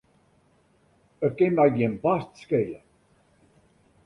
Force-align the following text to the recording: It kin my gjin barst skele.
It 1.25 1.33
kin 1.37 1.53
my 1.57 1.67
gjin 1.75 1.95
barst 2.03 2.31
skele. 2.43 2.79